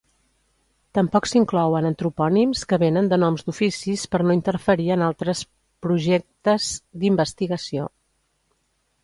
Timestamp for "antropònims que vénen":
1.89-3.09